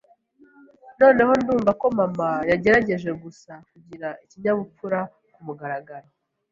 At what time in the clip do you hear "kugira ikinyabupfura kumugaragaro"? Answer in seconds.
3.69-6.07